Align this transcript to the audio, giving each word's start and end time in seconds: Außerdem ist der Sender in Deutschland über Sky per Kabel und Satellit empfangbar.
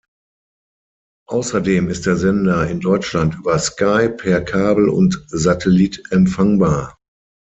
Außerdem 1.27 1.87
ist 1.87 2.07
der 2.07 2.17
Sender 2.17 2.67
in 2.67 2.79
Deutschland 2.79 3.35
über 3.35 3.59
Sky 3.59 4.09
per 4.09 4.43
Kabel 4.43 4.89
und 4.89 5.23
Satellit 5.27 6.01
empfangbar. 6.11 6.97